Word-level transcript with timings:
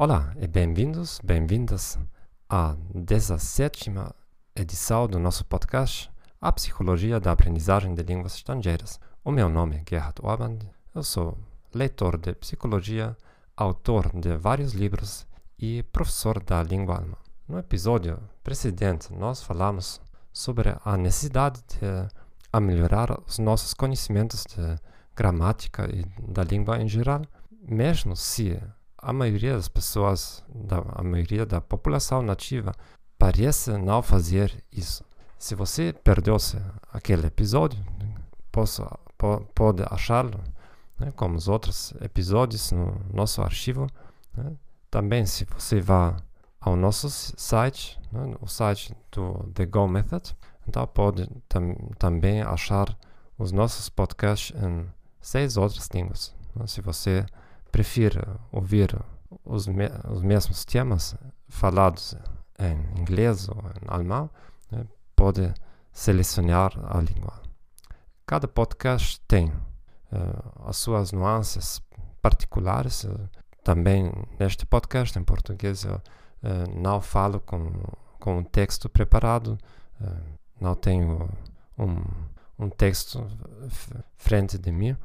Olá 0.00 0.32
e 0.40 0.46
bem-vindos, 0.46 1.20
bem-vindas 1.24 1.98
à 2.48 2.76
17 2.94 3.90
edição 4.54 5.08
do 5.08 5.18
nosso 5.18 5.44
podcast 5.44 6.08
A 6.40 6.52
Psicologia 6.52 7.18
da 7.18 7.32
Aprendizagem 7.32 7.92
de 7.96 8.04
Línguas 8.04 8.36
Estrangeiras. 8.36 9.00
O 9.24 9.32
meu 9.32 9.48
nome 9.48 9.74
é 9.74 9.82
Gerhard 9.90 10.14
Orban, 10.22 10.56
eu 10.94 11.02
sou 11.02 11.36
leitor 11.74 12.16
de 12.16 12.32
psicologia, 12.36 13.16
autor 13.56 14.12
de 14.14 14.36
vários 14.36 14.72
livros 14.72 15.26
e 15.58 15.82
professor 15.82 16.40
da 16.44 16.62
língua 16.62 16.98
alemã. 16.98 17.16
No 17.48 17.58
episódio 17.58 18.20
precedente, 18.44 19.12
nós 19.12 19.42
falamos 19.42 20.00
sobre 20.32 20.76
a 20.84 20.96
necessidade 20.96 21.60
de 21.66 22.60
melhorar 22.60 23.20
os 23.26 23.40
nossos 23.40 23.74
conhecimentos 23.74 24.44
de 24.44 24.80
gramática 25.16 25.90
e 25.92 26.04
da 26.22 26.44
língua 26.44 26.80
em 26.80 26.86
geral, 26.86 27.22
mesmo 27.68 28.14
se 28.14 28.62
a 28.98 29.12
maioria 29.12 29.54
das 29.54 29.68
pessoas, 29.68 30.44
da, 30.52 30.82
a 30.94 31.02
maioria 31.02 31.46
da 31.46 31.60
população 31.60 32.20
nativa, 32.22 32.72
parece 33.16 33.76
não 33.78 34.02
fazer 34.02 34.62
isso. 34.72 35.04
Se 35.38 35.54
você 35.54 35.92
perdeu-se 35.92 36.60
aquele 36.92 37.26
episódio, 37.26 37.78
posso, 38.50 38.84
po, 39.16 39.40
pode 39.54 39.84
achá-lo, 39.88 40.40
né, 40.98 41.12
como 41.14 41.36
os 41.36 41.48
outros 41.48 41.94
episódios 42.00 42.72
no 42.72 43.00
nosso 43.12 43.40
arquivo. 43.40 43.86
Né. 44.36 44.52
Também, 44.90 45.24
se 45.26 45.44
você 45.44 45.80
vá 45.80 46.16
ao 46.60 46.74
nosso 46.74 47.08
site, 47.08 48.00
né, 48.10 48.34
o 48.40 48.48
site 48.48 48.94
do 49.12 49.48
The 49.54 49.64
Go 49.66 49.86
Method, 49.86 50.36
então 50.66 50.86
pode 50.86 51.28
tam, 51.48 51.74
também 51.98 52.42
achar 52.42 52.96
os 53.38 53.52
nossos 53.52 53.88
podcasts 53.88 54.60
em 54.60 54.86
seis 55.20 55.56
outras 55.56 55.88
línguas. 55.94 56.34
Né. 56.54 56.66
Se 56.66 56.80
você 56.80 57.24
prefere 57.70 58.20
ouvir 58.52 58.96
os, 59.44 59.66
me 59.66 59.90
os 60.10 60.22
mesmos 60.22 60.64
temas 60.64 61.16
falados 61.48 62.14
em 62.58 63.00
inglês 63.00 63.48
ou 63.48 63.56
em 63.56 63.86
alemão, 63.86 64.30
né, 64.70 64.86
pode 65.14 65.52
selecionar 65.92 66.72
a 66.84 67.00
língua. 67.00 67.42
Cada 68.26 68.46
podcast 68.46 69.20
tem 69.26 69.48
uh, 69.48 70.68
as 70.68 70.76
suas 70.76 71.12
nuances 71.12 71.80
particulares. 72.20 73.04
Uh, 73.04 73.28
também 73.62 74.12
neste 74.38 74.64
podcast 74.64 75.18
em 75.18 75.24
português 75.24 75.84
eu 75.84 75.94
uh, 75.94 76.80
não 76.80 77.00
falo 77.00 77.40
com, 77.40 77.70
com 78.18 78.38
um 78.38 78.44
texto 78.44 78.88
preparado, 78.88 79.58
não 80.60 80.76
tenho 80.76 81.28
um, 81.76 81.96
um 82.56 82.70
texto 82.70 83.26
frente 84.16 84.56
de 84.56 84.70
mim 84.70 84.96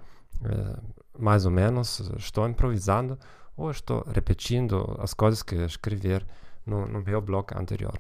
mais 1.18 1.46
ou 1.46 1.52
menos, 1.52 2.00
estou 2.18 2.48
improvisando 2.48 3.18
ou 3.56 3.70
estou 3.70 4.04
repetindo 4.14 4.98
as 5.00 5.14
coisas 5.14 5.44
que 5.44 5.56
escrever 5.56 6.26
no, 6.66 6.88
no 6.88 7.02
meu 7.02 7.22
blog 7.22 7.48
anterior. 7.56 7.98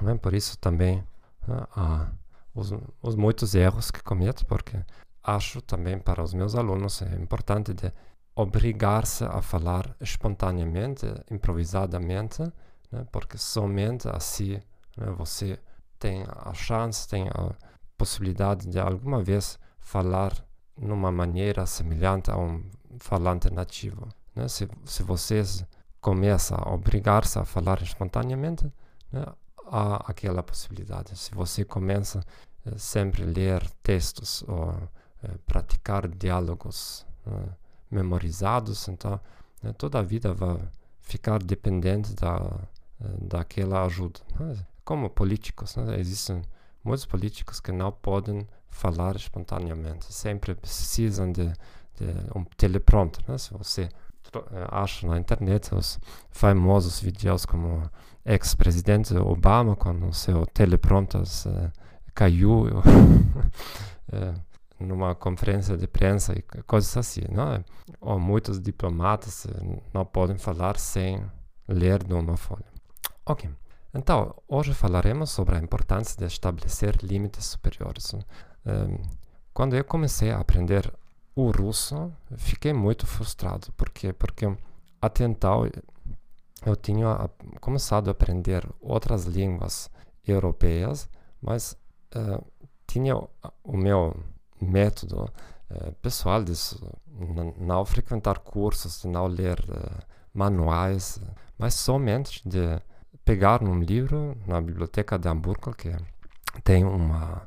Né? 0.00 0.14
Por 0.16 0.34
isso 0.34 0.58
também 0.58 1.04
né, 1.46 1.66
há 1.74 2.08
os, 2.54 2.72
os, 3.02 3.14
muitos 3.14 3.54
erros 3.54 3.90
que 3.90 4.02
cometo, 4.02 4.46
porque 4.46 4.78
acho 5.22 5.60
também 5.60 5.98
para 5.98 6.22
os 6.22 6.32
meus 6.32 6.54
alunos 6.54 7.02
é 7.02 7.14
importante 7.16 7.74
de 7.74 7.92
obrigar-se 8.34 9.24
a 9.24 9.40
falar 9.42 9.94
espontaneamente, 10.00 11.06
improvisadamente, 11.30 12.42
né? 12.90 13.06
porque 13.10 13.36
somente 13.36 14.08
assim 14.08 14.60
né, 14.96 15.10
você 15.16 15.58
tem 15.98 16.24
a 16.28 16.52
chance, 16.54 17.08
tem 17.08 17.28
a 17.28 17.54
possibilidade 17.96 18.68
de 18.68 18.78
alguma 18.78 19.22
vez 19.22 19.58
falar 19.78 20.32
numa 20.76 21.10
maneira 21.10 21.66
semelhante 21.66 22.30
a 22.30 22.36
um 22.36 22.62
falante 22.98 23.50
nativo. 23.50 24.08
Né? 24.34 24.48
Se, 24.48 24.68
se 24.84 25.02
vocês 25.02 25.64
começam 26.00 26.58
a 26.60 26.72
obrigar-se 26.72 27.38
a 27.38 27.44
falar 27.44 27.82
espontaneamente, 27.82 28.70
né? 29.10 29.24
há 29.66 29.96
aquela 30.10 30.42
possibilidade. 30.42 31.16
Se 31.16 31.34
você 31.34 31.64
começa 31.64 32.24
eh, 32.64 32.78
sempre 32.78 33.22
a 33.22 33.26
ler 33.26 33.70
textos 33.82 34.44
ou 34.46 34.70
eh, 35.22 35.30
praticar 35.44 36.06
diálogos 36.06 37.06
né? 37.24 37.48
memorizados, 37.90 38.88
então 38.88 39.20
né? 39.62 39.72
toda 39.72 39.98
a 39.98 40.02
vida 40.02 40.32
vai 40.32 40.58
ficar 41.00 41.42
dependente 41.42 42.14
da, 42.14 42.60
eh, 43.00 43.08
daquela 43.22 43.84
ajuda. 43.84 44.20
Né? 44.38 44.56
Como 44.84 45.10
políticos, 45.10 45.76
né? 45.76 45.98
existem 45.98 46.42
muitos 46.84 47.06
políticos 47.06 47.58
que 47.58 47.72
não 47.72 47.90
podem 47.90 48.46
falar 48.76 49.16
espontaneamente. 49.16 50.12
Sempre 50.12 50.54
precisam 50.54 51.32
de, 51.32 51.46
de 51.46 52.06
um 52.34 52.44
teleprompter. 52.44 53.24
Né? 53.26 53.38
Se 53.38 53.52
você 53.52 53.88
eh, 54.34 54.66
acha 54.70 55.06
na 55.06 55.18
internet 55.18 55.74
os 55.74 55.98
famosos 56.30 57.00
vídeos 57.00 57.46
como 57.46 57.82
ex-presidente 58.24 59.16
Obama 59.16 59.76
quando 59.76 60.06
o 60.08 60.12
seu 60.12 60.44
teleprompter 60.46 61.22
uh, 61.22 61.72
caiu 62.14 62.66
uh, 64.12 64.34
numa 64.78 65.14
conferência 65.14 65.76
de 65.76 65.86
prensa 65.86 66.34
e 66.36 66.42
coisas 66.62 66.94
assim. 66.96 67.22
Não? 67.30 67.64
Ou 68.00 68.18
muitos 68.18 68.60
diplomatas 68.60 69.46
não 69.94 70.04
podem 70.04 70.36
falar 70.36 70.76
sem 70.78 71.24
ler 71.68 72.02
de 72.02 72.12
uma 72.12 72.36
folha. 72.36 72.66
Ok. 73.24 73.48
Então, 73.94 74.34
hoje 74.46 74.74
falaremos 74.74 75.30
sobre 75.30 75.56
a 75.56 75.58
importância 75.58 76.18
de 76.18 76.26
estabelecer 76.26 76.98
limites 77.02 77.46
superiores. 77.46 78.14
Quando 79.52 79.76
eu 79.76 79.84
comecei 79.84 80.30
a 80.30 80.38
aprender 80.38 80.92
o 81.34 81.50
russo, 81.50 82.12
fiquei 82.36 82.72
muito 82.72 83.06
frustrado. 83.06 83.72
Por 83.72 83.90
quê? 83.90 84.12
Porque 84.12 84.46
até 85.00 85.24
então 85.24 85.68
eu 86.64 86.74
tinha 86.74 87.30
começado 87.60 88.08
a 88.08 88.10
aprender 88.10 88.66
outras 88.80 89.24
línguas 89.24 89.90
europeias, 90.26 91.08
mas 91.40 91.76
uh, 92.14 92.44
tinha 92.86 93.16
o 93.16 93.76
meu 93.76 94.16
método 94.60 95.30
uh, 95.70 95.92
pessoal 96.02 96.42
de 96.42 96.52
não 97.58 97.84
frequentar 97.84 98.38
cursos, 98.38 99.02
de 99.02 99.08
não 99.08 99.26
ler 99.26 99.60
uh, 99.60 100.02
manuais, 100.34 101.20
mas 101.58 101.74
somente 101.74 102.46
de 102.48 102.80
pegar 103.24 103.62
um 103.62 103.78
livro 103.80 104.36
na 104.46 104.60
biblioteca 104.60 105.18
de 105.18 105.28
Hamburgo, 105.28 105.74
que 105.74 105.94
tem 106.64 106.84
uma 106.84 107.46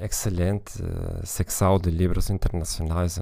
excelente 0.00 0.82
uh, 0.82 1.24
secção 1.24 1.78
de 1.78 1.90
livros 1.90 2.30
internacionais, 2.30 3.18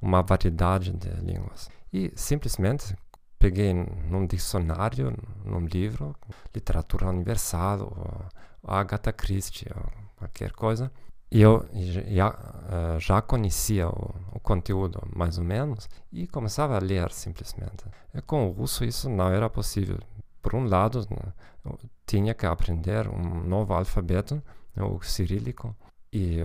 uma 0.00 0.22
variedade 0.22 0.92
de 0.92 1.10
línguas. 1.20 1.70
E 1.92 2.12
simplesmente 2.14 2.94
peguei 3.38 3.72
num 3.72 4.26
dicionário, 4.26 5.16
num 5.44 5.64
livro, 5.64 6.14
literatura 6.54 7.08
universal, 7.08 7.80
ou, 7.80 8.38
Agatha 8.70 9.12
Christie, 9.12 9.68
ou 9.74 9.86
qualquer 10.16 10.52
coisa, 10.52 10.90
e 11.30 11.42
eu 11.42 11.64
já, 12.06 12.30
uh, 12.30 12.98
já 12.98 13.20
conhecia 13.20 13.88
o, 13.88 14.14
o, 14.32 14.40
conteúdo 14.40 15.00
mais 15.14 15.36
ou 15.36 15.44
menos 15.44 15.88
e 16.10 16.26
começava 16.26 16.76
a 16.76 16.80
ler 16.80 17.10
simplesmente. 17.12 17.84
E 18.14 18.22
com 18.22 18.48
o 18.48 18.50
russo 18.50 18.82
isso 18.82 19.10
não 19.10 19.28
era 19.28 19.48
possível. 19.50 19.98
Por 20.40 20.54
um 20.54 20.66
lado, 20.66 21.06
né, 21.10 21.74
tinha 22.06 22.32
que 22.32 22.46
aprender 22.46 23.06
um 23.08 23.44
novo 23.44 23.74
alfabeto, 23.74 24.42
né, 24.74 24.82
o 24.82 25.02
cirílico, 25.02 25.76
e 26.12 26.38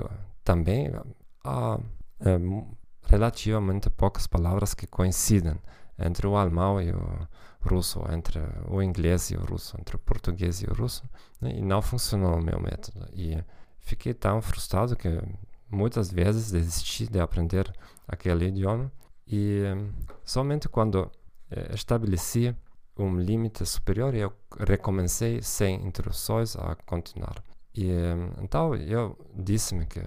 também 0.44 0.92
há 1.44 1.80
é, 2.20 2.38
relativamente 3.08 3.90
poucas 3.90 4.28
palavras 4.28 4.74
que 4.74 4.88
coincidem 4.88 5.56
entre 5.98 6.28
o 6.28 6.36
alemão 6.36 6.82
e 6.82 6.92
o 6.92 7.28
russo, 7.62 8.02
entre 8.12 8.40
o 8.68 8.82
inglês 8.82 9.30
e 9.30 9.36
o 9.36 9.42
russo, 9.42 9.76
entre 9.80 9.96
o 9.96 10.00
português 10.00 10.62
e 10.62 10.66
o 10.66 10.74
russo, 10.74 11.04
né? 11.40 11.54
e 11.56 11.62
não 11.62 11.82
funcionou 11.82 12.36
o 12.36 12.44
meu 12.44 12.60
método. 12.60 13.08
E 13.14 13.42
fiquei 13.80 14.14
tão 14.14 14.42
frustrado 14.42 14.96
que 14.96 15.10
muitas 15.70 16.12
vezes 16.12 16.52
desisti 16.52 17.08
de 17.08 17.20
aprender 17.20 17.72
aquele 18.08 18.48
idioma 18.48 18.92
e 19.26 19.64
somente 20.24 20.68
quando 20.68 21.10
é, 21.50 21.74
estabeleci 21.74 22.56
um 22.98 23.18
limite 23.18 23.66
superior 23.66 24.14
eu 24.14 24.32
recomecei 24.60 25.42
sem 25.42 25.84
introduções 25.86 26.56
a 26.56 26.76
continuar. 26.86 27.42
E 27.76 27.90
então 28.42 28.76
eu 28.76 29.18
disse-me 29.36 29.86
que, 29.86 30.02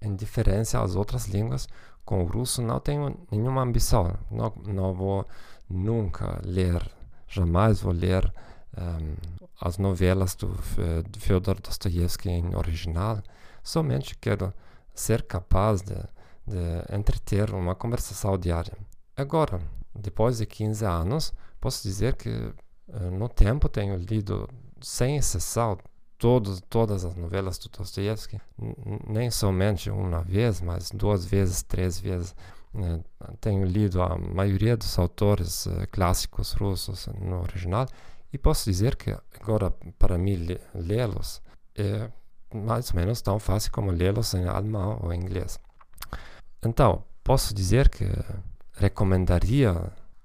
em 0.00 0.14
diferença 0.14 0.82
às 0.82 0.94
outras 0.96 1.26
línguas, 1.26 1.68
com 2.04 2.22
o 2.22 2.26
russo 2.26 2.62
não 2.62 2.80
tenho 2.80 3.16
nenhuma 3.30 3.62
ambição. 3.62 4.16
Não, 4.30 4.52
não 4.66 4.94
vou 4.94 5.26
nunca 5.68 6.40
ler, 6.44 6.82
jamais 7.28 7.80
vou 7.80 7.92
ler 7.92 8.32
um, 8.76 9.14
as 9.60 9.78
novelas 9.78 10.34
do, 10.34 10.48
do 10.48 11.20
Fyodor 11.20 11.60
Dostoevsky 11.60 12.30
em 12.30 12.56
original. 12.56 13.22
Somente 13.62 14.16
quero 14.16 14.52
ser 14.94 15.22
capaz 15.22 15.82
de, 15.82 15.94
de 16.46 16.96
entreter 16.96 17.50
uma 17.54 17.74
conversação 17.74 18.36
diária. 18.38 18.76
Agora, 19.16 19.60
depois 19.94 20.38
de 20.38 20.46
15 20.46 20.84
anos, 20.84 21.32
posso 21.60 21.82
dizer 21.82 22.16
que 22.16 22.30
uh, 22.30 23.10
no 23.12 23.28
tempo 23.28 23.68
tenho 23.68 23.96
lido, 23.96 24.48
sem 24.80 25.16
exceção, 25.16 25.78
todos, 26.20 26.60
todas 26.68 27.04
as 27.04 27.16
novelas 27.16 27.58
do 27.58 27.70
Dostoiévski, 27.70 28.38
nem 29.08 29.30
somente 29.30 29.90
uma 29.90 30.22
vez, 30.22 30.60
mas 30.60 30.90
duas 30.90 31.24
vezes, 31.24 31.62
três 31.62 31.98
vezes. 31.98 32.36
né, 32.72 33.00
tenho 33.40 33.64
lido 33.64 34.00
a 34.02 34.16
maioria 34.16 34.76
dos 34.76 34.96
autores 34.98 35.66
uh, 35.66 35.88
clássicos 35.90 36.52
russos 36.52 37.08
no 37.18 37.40
original 37.40 37.86
e 38.32 38.38
posso 38.38 38.70
dizer 38.70 38.94
que 38.96 39.16
agora 39.40 39.72
para 39.98 40.16
mim 40.18 40.36
lê-los 40.74 41.42
é 41.74 42.10
mais 42.54 42.90
ou 42.90 42.96
menos 42.96 43.22
tão 43.22 43.38
fácil 43.38 43.72
como 43.72 43.90
lê-los 43.90 44.34
em 44.34 44.46
alemão 44.46 45.00
ou 45.02 45.12
em 45.12 45.18
inglês. 45.18 45.58
Então, 46.62 47.02
posso 47.24 47.54
dizer 47.54 47.88
que 47.88 48.04
recomendaria 48.74 49.74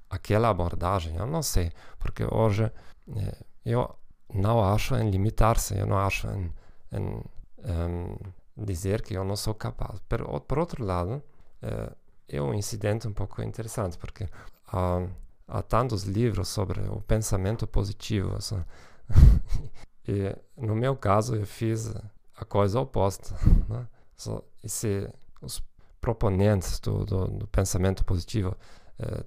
aquela 0.09 0.49
abordagem, 0.49 1.15
eu 1.15 1.25
não 1.25 1.41
sei, 1.41 1.71
porque 1.99 2.25
hoje 2.29 2.71
eh, 3.15 3.37
eu 3.65 3.95
não 4.33 4.63
acho 4.63 4.95
em 4.95 5.09
limitar-se, 5.09 5.77
eu 5.77 5.85
não 5.85 5.97
acho 5.97 6.27
em, 6.27 6.51
em 6.91 7.21
um, 7.63 8.17
dizer 8.57 9.01
que 9.01 9.13
eu 9.13 9.23
não 9.23 9.35
sou 9.35 9.53
capaz. 9.53 9.99
Por, 10.07 10.41
por 10.41 10.59
outro 10.59 10.83
lado, 10.83 11.21
eh, 11.61 11.91
é 12.29 12.41
um 12.41 12.53
incidente 12.53 13.07
um 13.07 13.13
pouco 13.13 13.41
interessante, 13.41 13.97
porque 13.97 14.27
há, 14.67 15.07
há 15.47 15.61
tantos 15.61 16.03
livros 16.03 16.47
sobre 16.47 16.81
o 16.81 17.01
pensamento 17.01 17.67
positivo. 17.67 18.35
Assim, 18.35 18.63
e 20.07 20.35
no 20.57 20.75
meu 20.75 20.95
caso, 20.95 21.35
eu 21.35 21.45
fiz 21.45 21.93
a 22.37 22.45
coisa 22.45 22.79
oposta. 22.79 23.35
Né? 23.69 23.87
So, 24.17 24.43
se 24.63 25.09
os 25.41 25.61
proponentes 25.99 26.79
do, 26.79 27.03
do, 27.03 27.27
do 27.27 27.47
pensamento 27.47 28.05
positivo 28.05 28.55
eh, 28.99 29.25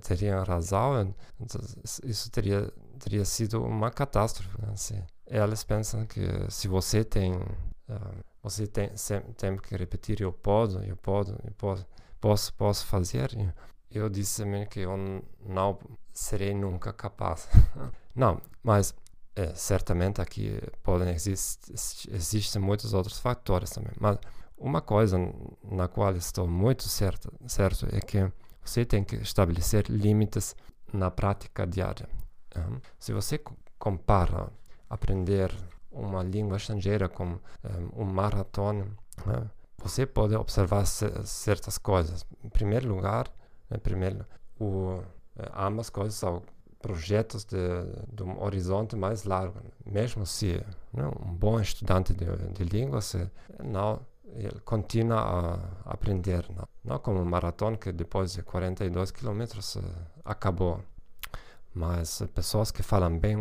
teriam 0.00 0.42
razão, 0.44 1.14
então 1.40 1.60
isso 2.04 2.30
teria, 2.30 2.72
teria 3.02 3.24
sido 3.24 3.62
uma 3.62 3.90
catástrofe. 3.90 4.56
Né? 4.62 4.76
Se 4.76 5.02
elas 5.26 5.64
pensam 5.64 6.06
que 6.06 6.20
se 6.48 6.68
você 6.68 7.04
tem, 7.04 7.34
uh, 7.34 8.24
você 8.42 8.66
tem, 8.66 8.90
tem 9.36 9.56
que 9.56 9.76
repetir 9.76 10.20
eu 10.20 10.32
posso, 10.32 10.78
eu 10.78 10.96
posso, 10.96 11.32
eu 11.44 11.52
posso, 11.58 11.86
posso, 12.20 12.54
posso 12.54 12.86
fazer. 12.86 13.30
Eu 13.90 14.08
disse 14.08 14.42
também 14.42 14.66
que 14.66 14.80
eu 14.80 14.96
não 15.44 15.78
serei 16.12 16.54
nunca 16.54 16.92
capaz. 16.92 17.48
não, 18.14 18.40
mas 18.62 18.94
é, 19.34 19.52
certamente 19.54 20.20
aqui 20.20 20.60
podem 20.82 21.10
existir, 21.10 21.72
existem 22.12 22.62
muitos 22.62 22.94
outros 22.94 23.18
fatores 23.18 23.70
também. 23.70 23.92
Mas 24.00 24.16
uma 24.56 24.80
coisa 24.80 25.18
na 25.64 25.88
qual 25.88 26.14
estou 26.14 26.46
muito 26.46 26.84
certo, 26.84 27.32
certo 27.46 27.86
é 27.92 28.00
que 28.00 28.30
você 28.64 28.84
tem 28.84 29.02
que 29.02 29.16
estabelecer 29.16 29.86
limites 29.88 30.54
na 30.92 31.10
prática 31.10 31.66
diária. 31.66 32.08
Um, 32.56 32.80
se 32.98 33.12
você 33.12 33.40
compara 33.78 34.48
aprender 34.88 35.52
uma 35.90 36.22
língua 36.22 36.56
estrangeira 36.56 37.08
com 37.08 37.26
um, 37.26 37.38
um 37.96 38.04
maratona, 38.04 38.86
né, 39.26 39.50
você 39.78 40.06
pode 40.06 40.34
observar 40.34 40.86
certas 40.86 41.78
coisas. 41.78 42.24
Em 42.42 42.48
primeiro 42.48 42.88
lugar, 42.88 43.28
em 43.70 43.78
primeiro, 43.78 44.24
o, 44.58 45.02
eh, 45.36 45.50
ambas 45.56 45.90
coisas 45.90 46.14
são 46.14 46.42
projetos 46.80 47.44
de, 47.44 47.56
de, 48.12 48.22
um 48.22 48.42
horizonte 48.42 48.94
mais 48.96 49.24
largo. 49.24 49.60
Mesmo 49.84 50.24
se 50.24 50.64
né, 50.92 51.06
um 51.06 51.34
bom 51.34 51.60
estudante 51.60 52.14
de, 52.14 52.26
de 52.52 52.64
línguas 52.64 53.16
não 53.62 54.00
ele 54.34 54.60
continua 54.64 55.60
a 55.84 55.92
aprender, 55.92 56.46
não, 56.56 56.66
não 56.82 56.98
como 56.98 57.20
um 57.20 57.24
maratona 57.24 57.76
que 57.76 57.92
depois 57.92 58.32
de 58.32 58.42
42 58.42 59.10
quilômetros 59.10 59.76
acabou. 60.24 60.80
Mas 61.74 62.22
pessoas 62.34 62.70
que 62.70 62.82
falam 62.82 63.18
bem 63.18 63.36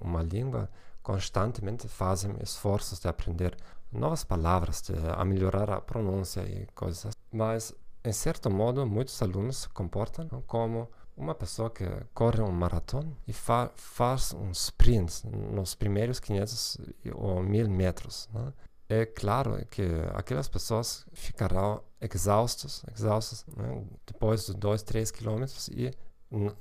uma 0.00 0.22
língua 0.22 0.68
constantemente 1.02 1.86
fazem 1.88 2.34
esforços 2.42 2.98
de 2.98 3.08
aprender 3.08 3.56
novas 3.92 4.24
palavras, 4.24 4.82
de 4.82 4.92
melhorar 5.24 5.70
a 5.70 5.80
pronúncia 5.80 6.40
e 6.40 6.66
coisas. 6.74 7.14
Mas, 7.30 7.72
em 8.04 8.12
certo 8.12 8.50
modo, 8.50 8.84
muitos 8.86 9.20
alunos 9.22 9.58
se 9.58 9.68
comportam 9.68 10.28
como 10.46 10.88
uma 11.16 11.34
pessoa 11.34 11.70
que 11.70 11.84
corre 12.12 12.42
um 12.42 12.50
maratona 12.50 13.10
e 13.26 13.32
fa 13.32 13.70
faz 13.74 14.34
um 14.34 14.50
sprint 14.50 15.26
nos 15.26 15.74
primeiros 15.74 16.20
500 16.20 16.78
ou 17.14 17.42
1000 17.42 17.70
metros. 17.70 18.28
Né? 18.32 18.52
é 18.88 19.04
claro 19.04 19.64
que 19.66 19.82
aquelas 20.14 20.48
pessoas 20.48 21.04
ficarão 21.12 21.82
exaustas, 22.00 22.84
exaustas 22.94 23.44
né, 23.56 23.84
depois 24.06 24.46
de 24.46 24.54
dois, 24.54 24.82
três 24.82 25.10
quilômetros 25.10 25.68
e 25.68 25.92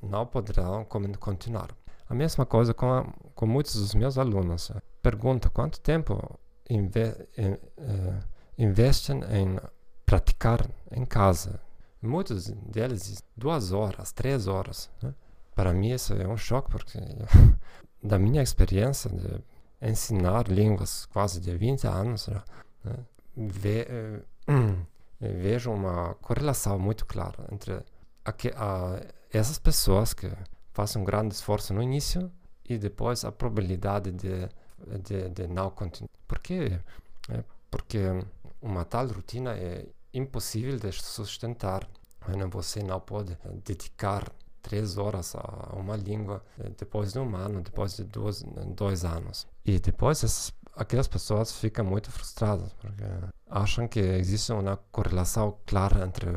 não 0.01 0.25
poderão 0.25 0.85
continuar. 1.19 1.69
A 2.07 2.13
mesma 2.13 2.45
coisa 2.45 2.73
com, 2.73 2.91
a, 2.91 3.05
com 3.33 3.45
muitos 3.45 3.75
dos 3.75 3.95
meus 3.95 4.17
alunos. 4.17 4.71
Pergunto 5.01 5.49
quanto 5.49 5.79
tempo 5.79 6.39
inve, 6.69 7.15
in, 7.37 7.53
uh, 7.53 8.23
investem 8.57 9.21
em 9.31 9.59
praticar 10.05 10.69
em 10.91 11.05
casa. 11.05 11.59
Muitos 12.01 12.49
deles 12.49 13.23
duas 13.35 13.71
horas, 13.71 14.11
três 14.11 14.47
horas. 14.47 14.89
Né? 15.01 15.13
Para 15.55 15.73
mim 15.73 15.91
isso 15.91 16.13
é 16.13 16.27
um 16.27 16.37
choque 16.37 16.69
porque 16.69 16.99
da 18.03 18.19
minha 18.19 18.43
experiência 18.43 19.09
de 19.09 19.43
ensinar 19.81 20.47
línguas 20.47 21.05
quase 21.07 21.39
de 21.39 21.55
20 21.57 21.87
anos, 21.87 22.27
né? 22.27 22.41
Ve, 23.35 23.87
eh, 23.89 24.21
vejo 25.19 25.71
uma 25.71 26.13
correlação 26.15 26.79
muito 26.79 27.05
clara 27.05 27.47
entre 27.51 27.83
a, 28.25 28.31
a, 28.55 29.01
essas 29.31 29.57
pessoas 29.59 30.13
que 30.13 30.29
fazem 30.73 31.01
um 31.01 31.05
grande 31.05 31.33
esforço 31.33 31.73
no 31.73 31.81
início 31.81 32.31
e 32.67 32.77
depois 32.77 33.23
a 33.23 33.31
probabilidade 33.31 34.11
de, 34.11 34.49
de, 35.01 35.29
de 35.29 35.47
não 35.47 35.69
continuar. 35.69 36.09
Por 36.27 36.39
quê? 36.39 36.79
É 37.29 37.43
porque 37.69 37.99
uma 38.61 38.85
tal 38.85 39.07
rotina 39.07 39.53
é 39.55 39.85
impossível 40.13 40.77
de 40.77 40.91
sustentar. 40.91 41.87
Você 42.49 42.81
não 42.81 42.99
pode 42.99 43.37
dedicar 43.63 44.31
três 44.61 44.97
horas 44.97 45.35
a 45.35 45.75
uma 45.75 45.95
língua 45.95 46.43
eh, 46.57 46.71
depois 46.75 47.13
de 47.13 47.19
um 47.19 47.35
ano, 47.35 47.61
depois 47.61 47.95
de 47.95 48.03
dois, 48.03 48.43
dois 48.75 49.05
anos. 49.05 49.45
E 49.63 49.79
depois 49.79 50.23
essas, 50.23 50.51
aquelas 50.75 51.07
pessoas 51.07 51.51
ficam 51.51 51.85
muito 51.85 52.09
frustradas 52.09 52.73
porque 52.73 53.03
acham 53.47 53.87
que 53.87 53.99
existe 53.99 54.51
uma 54.51 54.77
correlação 54.91 55.55
clara 55.67 56.03
entre 56.03 56.31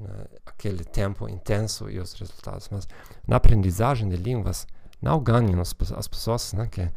né, 0.00 0.24
aquele 0.46 0.84
tempo 0.84 1.28
intenso 1.28 1.90
e 1.90 1.98
os 1.98 2.12
resultados. 2.14 2.68
Mas 2.70 2.88
na 3.26 3.36
aprendizagem 3.36 4.08
de 4.08 4.16
línguas 4.16 4.66
não 5.00 5.20
ganham 5.20 5.60
as, 5.60 5.74
as 5.94 6.08
pessoas 6.08 6.52
né, 6.52 6.66
que 6.70 6.90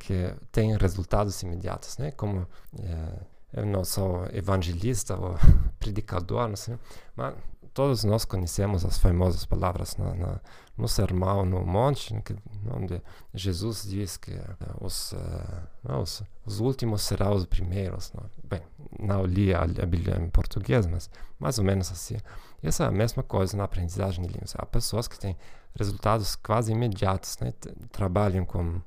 que 0.00 0.34
têm 0.50 0.76
resultados 0.76 1.40
imediatos, 1.42 1.98
né? 1.98 2.10
Como 2.10 2.46
é, 2.82 3.60
eu 3.60 3.66
não 3.66 3.84
sou 3.84 4.26
evangelista 4.32 5.14
ou 5.14 5.36
predicador, 5.78 6.48
não 6.48 6.56
sei, 6.56 6.78
mas 7.14 7.34
todos 7.74 8.02
nós 8.02 8.24
conhecemos 8.24 8.84
as 8.84 8.98
famosas 8.98 9.44
palavras 9.44 9.96
na, 9.96 10.14
na, 10.14 10.40
no 10.76 10.88
Sermão 10.88 11.44
no 11.44 11.64
Monte, 11.64 12.14
que, 12.22 12.34
onde 12.74 13.00
Jesus 13.34 13.84
diz 13.88 14.16
que 14.16 14.32
uh, 14.32 14.56
os, 14.80 15.12
uh, 15.12 16.00
os, 16.00 16.22
os, 16.46 16.60
últimos 16.60 17.02
serão 17.02 17.34
os 17.34 17.44
primeiros. 17.44 18.12
Não? 18.14 18.24
Bem, 18.44 18.62
não 18.98 19.24
li 19.24 19.54
a, 19.54 19.62
a, 19.62 19.86
Bíblia 19.86 20.16
em 20.16 20.30
português, 20.30 20.86
mas 20.86 21.10
mais 21.38 21.58
ou 21.58 21.64
menos 21.64 21.92
assim. 21.92 22.16
Essa 22.62 22.84
é 22.84 22.86
a 22.86 22.90
mesma 22.90 23.22
coisa 23.22 23.56
na 23.56 23.64
aprendizagem 23.64 24.24
de 24.24 24.32
línguas. 24.32 24.54
Há 24.56 24.66
pessoas 24.66 25.08
que 25.08 25.18
têm 25.18 25.36
resultados 25.74 26.36
quase 26.36 26.72
imediatos, 26.72 27.38
né? 27.38 27.52
trabalham 27.90 28.44
com 28.44 28.80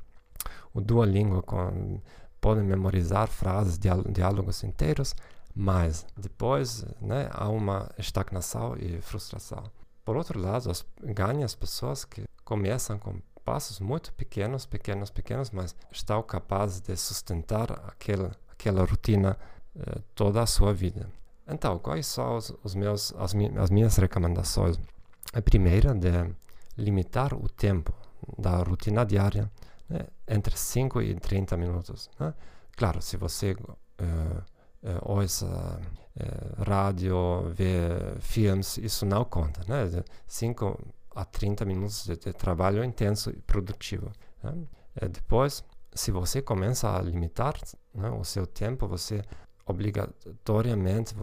o 0.74 0.82
Duolingo, 0.82 1.42
com, 1.42 2.00
podem 2.40 2.64
memorizar 2.64 3.28
frases, 3.28 3.80
diálogos 3.80 4.64
inteiros, 4.64 5.16
mas 5.56 6.06
depois 6.18 6.86
né, 7.02 7.30
há 7.32 7.48
uma 7.50 7.90
estagnação 7.98 8.76
e 8.78 9.00
frustração. 9.02 9.64
Por 10.04 10.18
outro 10.18 10.40
lado, 10.40 10.70
as, 10.70 10.86
ganha 11.02 11.46
as 11.46 11.56
pessoas 11.56 12.04
que 12.04 12.26
começam 12.44 12.98
com 12.98 13.22
passos 13.46 13.80
muito 13.80 14.12
pequenos, 14.14 14.66
pequenos, 14.66 15.10
pequenos, 15.10 15.52
mas 15.52 15.76
estão 15.92 16.22
capazes 16.24 16.82
de 16.82 16.96
sustentar 16.96 17.72
aquela, 17.88 18.32
aquela 18.52 18.84
rotina 18.86 19.38
eh, 19.76 20.02
toda 20.16 20.42
a 20.42 20.46
sua 20.46 20.74
vida. 20.74 21.08
Então, 21.48 21.78
quais 21.78 22.08
são 22.08 22.38
os, 22.38 22.54
os 22.64 22.76
meus, 22.76 23.14
as, 23.18 23.34
as 23.58 23.70
minhas 23.70 23.98
recomendações? 23.98 24.80
A 25.34 25.42
primeira 25.42 25.94
de 25.94 26.34
limitar 26.78 27.34
o 27.34 27.50
tempo 27.50 27.94
da 28.38 28.58
rotina 28.58 29.06
diária 29.06 29.52
né, 29.90 30.08
entre 30.28 30.58
5 30.58 31.02
e 31.02 31.16
30 31.16 31.58
minutos. 31.58 32.10
Né? 32.20 32.34
Claro, 32.76 33.02
se 33.02 33.18
você 33.18 33.52
uh, 33.52 33.74
uh, 34.02 35.12
ouça 35.12 35.46
uh, 35.46 36.64
rádio, 36.64 37.50
vê 37.54 37.80
filmes, 38.20 38.78
isso 38.78 39.06
não 39.06 39.24
conta, 39.24 39.62
né? 39.68 40.04
5 40.28 40.80
a 41.16 41.26
30 41.26 41.66
minutos 41.66 42.06
de, 42.06 42.16
de, 42.18 42.34
trabalho 42.34 42.84
intenso 42.84 43.30
e 43.30 43.42
produtivo. 43.42 44.12
Né? 44.42 44.52
Uh, 45.02 45.10
depois, 45.10 45.64
se 45.94 46.12
você 46.12 46.42
começa 46.42 46.90
a 46.90 47.02
limitar 47.02 47.56
né, 47.94 48.10
o 48.10 48.24
seu 48.24 48.48
tempo, 48.48 48.88
você 48.88 49.22
obrigatoriamente 49.66 51.16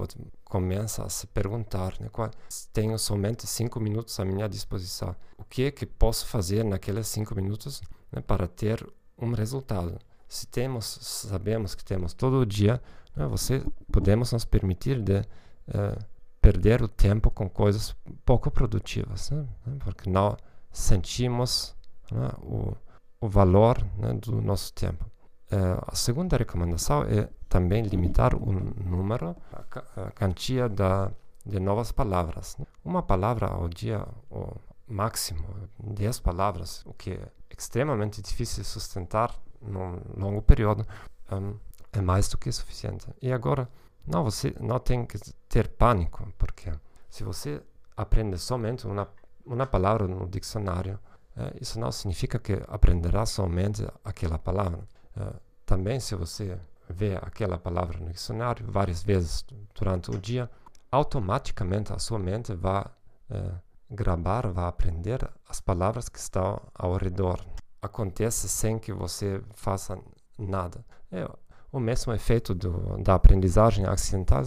começa 0.45 1.05
a 1.05 1.09
se 1.09 1.27
perguntar, 1.27 1.95
né, 2.01 2.09
qual, 2.11 2.31
tenho 2.73 2.99
somente 2.99 3.47
cinco 3.47 3.79
minutos 3.79 4.19
à 4.19 4.25
minha 4.25 4.49
disposição, 4.49 5.15
o 5.37 5.45
que 5.45 5.65
é 5.65 5.71
que 5.71 5.85
posso 5.85 6.27
fazer 6.27 6.65
naqueles 6.65 7.07
cinco 7.07 7.35
minutos 7.35 7.83
né, 8.11 8.21
para 8.21 8.47
ter 8.47 8.87
um 9.19 9.33
resultado? 9.33 9.99
Se 10.29 10.47
temos, 10.47 10.85
sabemos 11.01 11.75
que 11.75 11.85
temos 11.85 12.15
todo 12.15 12.39
o 12.41 12.47
dia 12.47 12.81
né, 13.15 13.27
você 13.27 13.63
podemos 13.91 14.33
nos 14.33 14.45
permitir 14.45 15.01
de 15.01 15.21
uh, 15.21 16.05
perder 16.41 16.83
o 16.83 16.89
tempo 16.89 17.31
com 17.31 17.49
coisas 17.49 17.95
pouco 18.25 18.51
produtivas, 18.51 19.31
né? 19.31 19.47
porque 19.81 20.09
não 20.09 20.37
sentimos 20.73 21.75
né, 22.11 22.31
o, 22.39 22.75
o 23.21 23.29
valor 23.29 23.85
né, 23.99 24.15
do 24.15 24.41
nosso 24.41 24.73
tempo. 24.73 25.05
Uh, 25.53 25.83
a 25.87 25.97
segunda 25.97 26.37
recomendação 26.37 27.03
é 27.03 27.29
também 27.49 27.83
limitar 27.83 28.35
o 28.37 28.53
número, 28.53 29.35
a, 29.53 30.03
a 30.03 30.11
quantia 30.13 30.69
da, 30.69 31.11
de 31.45 31.59
novas 31.59 31.91
palavras. 31.91 32.57
Né? 32.57 32.67
Uma 32.85 33.03
palavra 33.03 33.49
ao 33.49 33.69
dia, 33.69 34.07
o 34.31 34.55
máximo 34.87 35.45
10 35.83 36.21
palavras, 36.21 36.83
o 36.87 36.95
que 36.95 37.13
é 37.13 37.29
extremamente 37.51 38.23
difícil 38.23 38.63
sustentar 38.65 39.35
num 39.61 40.01
longo 40.17 40.41
período, 40.41 40.87
um, 41.33 41.57
é 41.93 42.01
mais 42.01 42.29
do 42.29 42.39
que 42.39 42.51
suficiente. 42.53 43.07
E 43.21 43.33
agora, 43.33 43.69
não, 44.07 44.25
você 44.25 44.55
não 44.61 44.79
tem 44.79 45.05
que 45.05 45.19
ter 45.49 45.69
pânico, 45.69 46.33
porque 46.39 46.73
se 47.09 47.25
você 47.25 47.61
aprende 47.97 48.39
somente 48.39 48.87
uma, 48.87 49.09
uma 49.45 49.67
palavra 49.67 50.07
no 50.07 50.29
dicionário, 50.29 50.99
é, 51.37 51.57
isso 51.61 51.79
não 51.79 51.91
significa 51.91 52.39
que 52.39 52.61
aprenderá 52.69 53.27
somente 53.27 53.87
aquela 54.05 54.39
palavra. 54.39 54.81
É, 55.21 55.33
também, 55.67 56.01
se 56.01 56.15
você 56.15 56.59
vê 56.89 57.17
aquela 57.17 57.59
palavra 57.59 57.99
no 57.99 58.11
dicionário 58.11 58.67
várias 58.69 59.03
vezes 59.03 59.45
durante 59.75 60.11
o 60.11 60.19
dia, 60.19 60.51
automaticamente 60.91 61.93
a 61.93 61.99
sua 61.99 62.19
mente 62.19 62.55
vai 62.55 62.85
é, 63.31 63.53
gravar, 63.91 64.47
vai 64.49 64.67
aprender 64.67 65.29
as 65.49 65.61
palavras 65.61 66.09
que 66.09 66.19
estão 66.19 66.61
ao 66.75 66.97
redor. 66.97 67.45
Acontece 67.83 68.49
sem 68.49 68.79
que 68.79 68.93
você 68.93 69.43
faça 69.55 69.99
nada. 70.39 70.85
É 71.11 71.29
o 71.73 71.81
mesmo 71.81 72.13
efeito 72.13 72.55
do, 72.55 72.99
da 73.03 73.15
aprendizagem 73.15 73.87
acidental, 73.87 74.45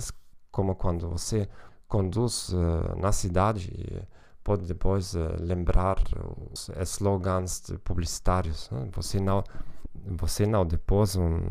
como 0.51 0.75
quando 0.75 1.09
você 1.09 1.49
conduz 1.87 2.49
uh, 2.49 2.97
na 2.97 3.11
cidade 3.11 3.69
e 3.71 4.01
pode 4.43 4.65
depois 4.65 5.13
uh, 5.13 5.35
lembrar 5.39 5.97
os 6.51 6.69
slogans 6.83 7.63
publicitários. 7.83 8.69
Né? 8.69 8.89
Você 8.93 9.19
não 9.19 9.43
você 10.05 10.45
não 10.45 10.65
depois 10.65 11.15
um 11.15 11.41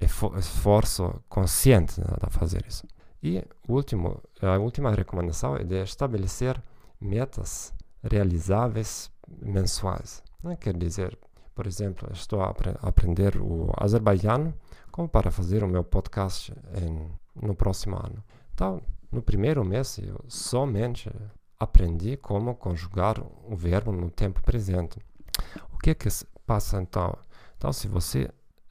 esforço 0.00 1.14
consciente 1.28 2.00
né, 2.00 2.06
de 2.24 2.32
fazer 2.32 2.64
isso. 2.66 2.86
E 3.22 3.44
último, 3.68 4.20
a 4.40 4.56
última 4.58 4.90
recomendação 4.90 5.56
é 5.56 5.62
de 5.62 5.82
estabelecer 5.82 6.60
metas 7.00 7.72
realizáveis 8.02 9.10
mensuais. 9.42 10.22
Né? 10.42 10.56
Quer 10.56 10.76
dizer, 10.76 11.18
por 11.54 11.66
exemplo, 11.66 12.08
estou 12.12 12.40
a 12.42 12.54
aprender 12.80 13.36
o 13.36 13.70
azerbaijano 13.76 14.54
como 14.90 15.08
para 15.08 15.30
fazer 15.30 15.62
o 15.62 15.68
meu 15.68 15.84
podcast 15.84 16.52
em, 16.74 17.10
no 17.46 17.54
próximo 17.54 17.96
ano. 17.96 18.24
Então, 18.54 18.80
no 19.12 19.22
primeiro 19.22 19.64
mês, 19.64 19.98
eu 19.98 20.24
somente 20.28 21.10
aprendi 21.58 22.16
como 22.16 22.54
conjugar 22.54 23.20
o 23.20 23.54
verbo 23.54 23.92
no 23.92 24.10
tempo 24.10 24.42
presente. 24.42 24.98
O 25.72 25.78
que 25.78 25.90
é 25.90 25.94
que 25.94 26.08
passa 26.46 26.80
então? 26.80 27.16
Então, 27.60 27.74
se 27.74 27.86
você 27.86 28.24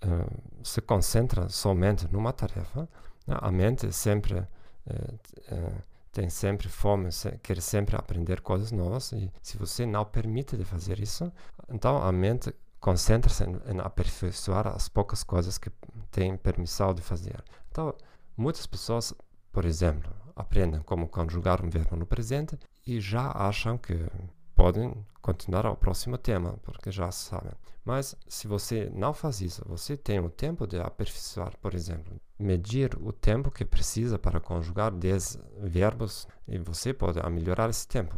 uh, 0.03 0.63
se 0.63 0.81
concentra 0.81 1.47
somente 1.47 2.11
numa 2.11 2.33
tarefa, 2.33 2.89
né, 3.27 3.37
a 3.39 3.51
mente 3.51 3.91
sempre 3.93 4.39
uh, 4.39 5.83
tem 6.11 6.27
sempre 6.27 6.67
fome, 6.67 7.11
se, 7.11 7.29
quer 7.43 7.61
sempre 7.61 7.95
aprender 7.95 8.41
coisas 8.41 8.71
novas 8.71 9.11
e 9.11 9.31
se 9.43 9.57
você 9.57 9.85
não 9.85 10.03
permite 10.03 10.57
de 10.57 10.65
fazer 10.65 10.99
isso, 10.99 11.31
então 11.69 12.01
a 12.01 12.11
mente 12.11 12.51
concentra-se 12.79 13.43
em, 13.43 13.61
em, 13.71 13.79
aperfeiçoar 13.79 14.67
as 14.69 14.89
poucas 14.89 15.23
coisas 15.23 15.59
que 15.59 15.69
tem 16.09 16.35
permissão 16.35 16.91
de 16.91 17.03
fazer. 17.03 17.43
Então, 17.69 17.93
muitas 18.35 18.65
pessoas, 18.65 19.13
por 19.51 19.65
exemplo, 19.65 20.11
aprendem 20.35 20.81
como 20.81 21.07
conjugar 21.07 21.63
um 21.63 21.69
verbo 21.69 21.95
no 21.95 22.07
presente 22.07 22.57
e 22.87 22.99
já 22.99 23.31
acham 23.35 23.77
que 23.77 23.93
podem 24.55 25.05
continuar 25.29 25.67
ao 25.67 25.75
próximo 25.75 26.17
tema, 26.17 26.57
porque 26.63 26.91
já 26.91 27.11
sabem. 27.11 27.51
Mas 27.85 28.15
se 28.27 28.47
você 28.47 28.91
não 28.95 29.13
faz 29.13 29.41
isso, 29.41 29.63
você 29.67 29.95
tem 29.95 30.19
o 30.19 30.29
tempo 30.29 30.65
de 30.65 30.79
aperfeiçoar, 30.79 31.55
por 31.61 31.75
exemplo, 31.75 32.19
medir 32.37 32.97
o 32.99 33.11
tempo 33.11 33.51
que 33.51 33.63
precisa 33.63 34.17
para 34.17 34.39
conjugar 34.39 34.91
10 34.91 35.39
verbos 35.59 36.27
e 36.47 36.57
você 36.57 36.93
pode 36.93 37.19
melhorar 37.29 37.69
esse 37.69 37.87
tempo. 37.87 38.17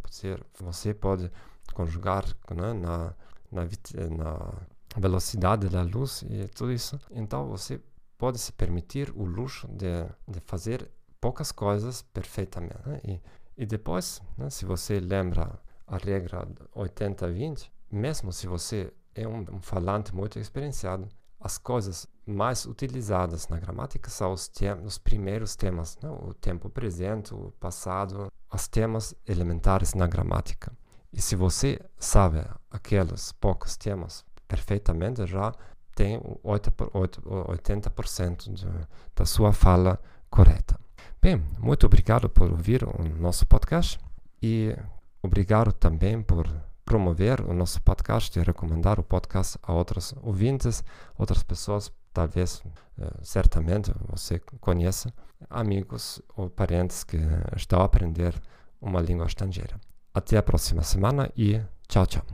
Você 0.59 0.93
pode 0.93 1.29
conjugar 1.73 2.25
né, 2.49 2.73
na, 2.73 3.13
na, 3.51 3.67
na 4.09 4.53
velocidade 4.95 5.67
da 5.67 5.81
luz 5.81 6.23
e 6.29 6.47
tudo 6.47 6.71
isso. 6.71 6.97
Então 7.11 7.45
você 7.47 7.81
pode 8.17 8.39
se 8.39 8.53
permitir 8.53 9.11
o 9.15 9.25
luxo 9.25 9.67
de, 9.67 10.05
de 10.27 10.39
fazer 10.45 10.89
poucas 11.19 11.51
coisas 11.51 12.03
perfeitamente. 12.13 12.79
Né? 12.85 13.01
E, 13.03 13.21
e 13.63 13.65
depois, 13.65 14.21
né, 14.37 14.49
se 14.49 14.63
você 14.63 14.99
lembra 14.99 15.59
a 15.91 15.97
regra 15.97 16.47
80-20, 16.73 17.69
mesmo 17.91 18.31
se 18.31 18.47
você 18.47 18.93
é 19.13 19.27
um, 19.27 19.41
um, 19.41 19.61
falante 19.61 20.15
muito 20.15 20.39
experienciado, 20.39 21.09
as 21.37 21.57
coisas 21.57 22.07
mais 22.25 22.65
utilizadas 22.65 23.49
na 23.49 23.59
gramática 23.59 24.09
são 24.09 24.31
os, 24.31 24.49
os 24.85 24.97
primeiros 24.97 25.57
temas, 25.57 25.97
né? 26.01 26.09
o 26.09 26.33
tempo 26.33 26.69
presente, 26.69 27.33
o 27.33 27.51
passado, 27.59 28.31
os 28.53 28.69
temas 28.69 29.13
elementares 29.27 29.93
na 29.93 30.07
gramática. 30.07 30.71
E 31.11 31.21
se 31.21 31.35
você 31.35 31.77
sabe 31.97 32.41
aqueles 32.69 33.33
poucos 33.33 33.75
temas 33.75 34.23
perfeitamente, 34.47 35.25
já 35.25 35.53
tem 35.93 36.21
80% 36.21 38.53
de, 38.53 38.65
da 39.13 39.25
sua 39.25 39.51
fala 39.51 39.99
correta. 40.29 40.79
Bem, 41.21 41.43
muito 41.59 41.85
obrigado 41.85 42.29
por 42.29 42.49
ouvir 42.49 42.85
o 42.85 43.03
nosso 43.19 43.45
podcast 43.45 43.99
e 44.41 44.73
Obrigado 45.23 45.71
também 45.71 46.21
por 46.21 46.47
promover 46.83 47.41
o 47.41 47.53
nosso 47.53 47.81
podcast 47.81 48.37
e 48.37 48.43
recomendar 48.43 48.99
o 48.99 49.03
podcast 49.03 49.57
a 49.61 49.71
outros 49.73 50.13
ouvintes, 50.21 50.83
outras 51.17 51.43
pessoas, 51.43 51.91
talvez, 52.13 52.63
eh, 52.99 53.11
certamente 53.21 53.93
você 54.09 54.39
conheça, 54.59 55.13
amigos 55.49 56.21
ou 56.35 56.49
parentes 56.49 57.03
que 57.03 57.17
estão 57.55 57.79
a 57.81 57.85
aprender 57.85 58.33
uma 58.81 58.99
língua 58.99 59.25
estrangeira. 59.25 59.79
Até 60.13 60.37
a 60.37 60.43
próxima 60.43 60.83
semana 60.83 61.31
e 61.37 61.61
tchau, 61.87 62.05
tchau. 62.05 62.25